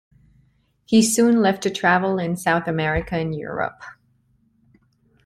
He 0.85 1.03
soon 1.03 1.43
left 1.43 1.61
to 1.61 1.69
travel 1.69 2.17
in 2.17 2.35
South 2.35 2.67
America 2.67 3.17
and 3.17 3.35
Europe. 3.35 3.83